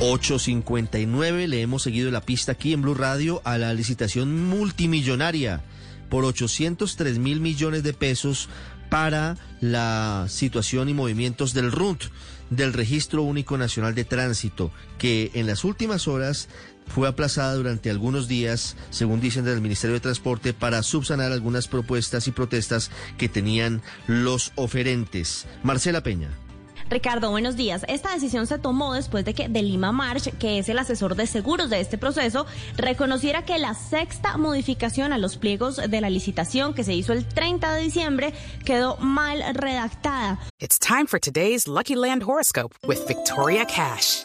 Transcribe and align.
8.59 0.00 1.46
le 1.46 1.62
hemos 1.62 1.82
seguido 1.82 2.10
la 2.10 2.20
pista 2.20 2.52
aquí 2.52 2.74
en 2.74 2.82
Blue 2.82 2.94
Radio 2.94 3.40
a 3.44 3.56
la 3.56 3.72
licitación 3.72 4.46
multimillonaria 4.46 5.62
por 6.10 6.26
803 6.26 7.18
mil 7.18 7.40
millones 7.40 7.82
de 7.82 7.94
pesos 7.94 8.50
para 8.90 9.38
la 9.60 10.26
situación 10.28 10.90
y 10.90 10.94
movimientos 10.94 11.54
del 11.54 11.72
RUT, 11.72 12.04
del 12.50 12.74
Registro 12.74 13.22
Único 13.22 13.56
Nacional 13.56 13.94
de 13.94 14.04
Tránsito, 14.04 14.70
que 14.98 15.30
en 15.32 15.46
las 15.46 15.64
últimas 15.64 16.08
horas 16.08 16.50
fue 16.86 17.08
aplazada 17.08 17.54
durante 17.54 17.88
algunos 17.88 18.28
días, 18.28 18.76
según 18.90 19.22
dicen 19.22 19.46
del 19.46 19.62
Ministerio 19.62 19.94
de 19.94 20.00
Transporte, 20.00 20.52
para 20.52 20.82
subsanar 20.82 21.32
algunas 21.32 21.68
propuestas 21.68 22.28
y 22.28 22.32
protestas 22.32 22.90
que 23.16 23.30
tenían 23.30 23.80
los 24.06 24.52
oferentes. 24.56 25.46
Marcela 25.62 26.02
Peña. 26.02 26.45
Ricardo, 26.88 27.30
buenos 27.30 27.56
días. 27.56 27.84
Esta 27.88 28.12
decisión 28.12 28.46
se 28.46 28.58
tomó 28.58 28.94
después 28.94 29.24
de 29.24 29.34
que 29.34 29.48
Delima 29.48 29.90
March, 29.92 30.32
que 30.38 30.58
es 30.58 30.68
el 30.68 30.78
asesor 30.78 31.16
de 31.16 31.26
seguros 31.26 31.68
de 31.68 31.80
este 31.80 31.98
proceso, 31.98 32.46
reconociera 32.76 33.44
que 33.44 33.58
la 33.58 33.74
sexta 33.74 34.36
modificación 34.36 35.12
a 35.12 35.18
los 35.18 35.36
pliegos 35.36 35.76
de 35.76 36.00
la 36.00 36.10
licitación 36.10 36.74
que 36.74 36.84
se 36.84 36.94
hizo 36.94 37.12
el 37.12 37.26
30 37.26 37.74
de 37.74 37.82
diciembre 37.82 38.34
quedó 38.64 38.96
mal 38.98 39.42
redactada. 39.54 40.38
It's 40.60 40.78
time 40.78 41.06
for 41.06 41.18
today's 41.18 41.66
Lucky 41.66 41.96
Land 41.96 42.22
horoscope 42.22 42.74
with 42.86 43.06
Victoria 43.08 43.64
Cash. 43.66 44.24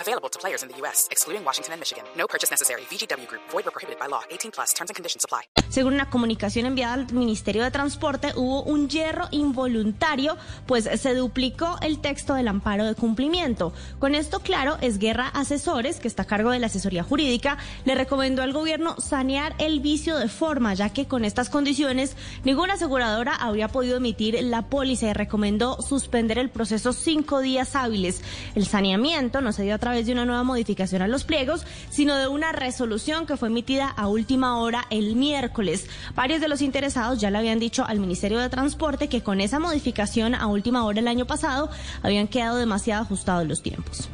Available 0.00 0.28
to 0.28 0.38
players 0.38 0.62
in 0.62 0.68
the 0.68 0.76
U.S., 0.82 1.08
excluding 1.10 1.44
Washington 1.44 1.72
and 1.72 1.80
Michigan. 1.80 2.04
No 2.16 2.26
purchase 2.26 2.50
necessary. 2.50 2.82
VGW 2.90 3.26
Group. 3.26 3.42
Void 3.50 3.64
where 3.64 3.72
prohibited 3.72 3.98
by 3.98 4.06
law. 4.06 4.22
18 4.30 4.52
plus. 4.52 4.72
Terms 4.74 4.90
and 4.90 4.96
conditions 4.96 5.24
apply. 5.24 5.42
Según 5.70 5.94
una 5.94 6.08
comunicación 6.08 6.66
enviada 6.66 6.94
al 6.94 7.12
Ministerio 7.12 7.62
de 7.62 7.70
Transporte, 7.70 8.32
hubo 8.36 8.62
un 8.62 8.88
hierro 8.88 9.28
involuntario, 9.32 10.36
pues 10.66 10.84
se 10.84 11.14
duplicó 11.14 11.78
el 11.82 11.98
texto 12.00 12.34
del 12.34 12.48
amparo 12.48 12.86
de 12.86 12.94
cumplimiento. 12.94 13.72
Con 13.98 14.14
esto, 14.14 14.40
claro, 14.40 14.78
es 14.80 14.98
Guerra 14.98 15.28
Asesores, 15.28 16.00
que 16.00 16.08
está 16.08 16.22
a 16.22 16.26
cargo 16.26 16.50
de 16.50 16.58
la 16.58 16.68
asesoría 16.68 17.02
jurídica, 17.02 17.58
le 17.84 17.94
recomendó 17.94 18.42
al 18.42 18.52
gobierno 18.52 18.96
sanear 18.98 19.54
el 19.58 19.80
vicio 19.80 20.16
de 20.16 20.28
forma, 20.28 20.74
ya 20.74 20.90
que 20.90 21.06
con 21.06 21.24
estas 21.24 21.50
condiciones 21.50 22.16
ninguna 22.44 22.74
aseguradora 22.74 23.34
habría 23.34 23.68
podido 23.68 23.98
emitir 23.98 24.42
la 24.42 24.62
póliza 24.62 25.08
y 25.08 25.12
recomendó 25.12 25.82
suspender 25.82 26.38
el 26.38 26.50
proceso 26.50 26.92
cinco 26.92 27.40
días 27.40 27.76
hábiles. 27.76 28.22
El 28.54 28.66
saneamiento 28.66 29.40
no 29.40 29.52
se 29.52 29.64
dio 29.64 29.74
a 29.74 29.78
través 29.88 30.06
de 30.06 30.12
una 30.12 30.26
nueva 30.26 30.42
modificación 30.42 31.00
a 31.00 31.08
los 31.08 31.24
pliegos, 31.24 31.64
sino 31.88 32.16
de 32.16 32.28
una 32.28 32.52
resolución 32.52 33.24
que 33.24 33.38
fue 33.38 33.48
emitida 33.48 33.88
a 33.88 34.06
última 34.06 34.58
hora 34.58 34.84
el 34.90 35.16
miércoles. 35.16 35.86
Varios 36.14 36.42
de 36.42 36.48
los 36.48 36.60
interesados 36.60 37.18
ya 37.18 37.30
le 37.30 37.38
habían 37.38 37.58
dicho 37.58 37.86
al 37.86 37.98
Ministerio 37.98 38.38
de 38.38 38.50
Transporte 38.50 39.08
que 39.08 39.22
con 39.22 39.40
esa 39.40 39.58
modificación 39.58 40.34
a 40.34 40.46
última 40.46 40.84
hora 40.84 41.00
el 41.00 41.08
año 41.08 41.26
pasado 41.26 41.70
habían 42.02 42.28
quedado 42.28 42.58
demasiado 42.58 43.02
ajustados 43.02 43.48
los 43.48 43.62
tiempos. 43.62 44.10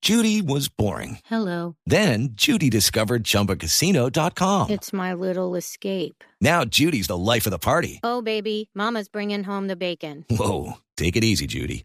Judy 0.00 0.40
was 0.40 0.68
boring. 0.68 1.18
Hello. 1.24 1.74
Then 1.84 2.30
Judy 2.32 2.70
discovered 2.70 3.24
ChumbaCasino.com. 3.24 4.70
It's 4.70 4.90
my 4.90 5.12
little 5.12 5.54
escape. 5.54 6.24
Now 6.40 6.64
Judy's 6.64 7.08
the 7.08 7.18
life 7.18 7.46
of 7.46 7.50
the 7.50 7.58
party. 7.58 8.00
Oh, 8.02 8.22
baby, 8.22 8.70
Mama's 8.74 9.08
bringing 9.08 9.44
home 9.44 9.66
the 9.66 9.76
bacon. 9.76 10.24
Whoa, 10.30 10.78
take 10.96 11.16
it 11.16 11.24
easy, 11.24 11.46
Judy. 11.46 11.84